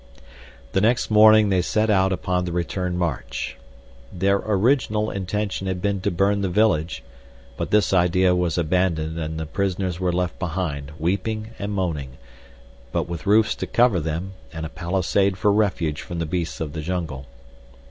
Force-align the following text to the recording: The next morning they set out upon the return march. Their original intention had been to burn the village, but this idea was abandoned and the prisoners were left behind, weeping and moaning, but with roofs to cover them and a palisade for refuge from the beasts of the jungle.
The 0.71 0.81
next 0.81 1.11
morning 1.11 1.49
they 1.49 1.61
set 1.61 1.91
out 1.91 2.11
upon 2.11 2.45
the 2.45 2.51
return 2.51 2.97
march. 2.97 3.55
Their 4.11 4.37
original 4.37 5.11
intention 5.11 5.67
had 5.67 5.79
been 5.79 6.01
to 6.01 6.09
burn 6.09 6.41
the 6.41 6.49
village, 6.49 7.03
but 7.55 7.69
this 7.69 7.93
idea 7.93 8.33
was 8.33 8.57
abandoned 8.57 9.19
and 9.19 9.39
the 9.39 9.45
prisoners 9.45 9.99
were 9.99 10.11
left 10.11 10.39
behind, 10.39 10.91
weeping 10.97 11.51
and 11.59 11.71
moaning, 11.71 12.17
but 12.91 13.07
with 13.07 13.27
roofs 13.27 13.53
to 13.57 13.67
cover 13.67 13.99
them 13.99 14.33
and 14.51 14.65
a 14.65 14.69
palisade 14.69 15.37
for 15.37 15.51
refuge 15.53 16.01
from 16.01 16.17
the 16.17 16.25
beasts 16.25 16.59
of 16.59 16.73
the 16.73 16.81
jungle. 16.81 17.27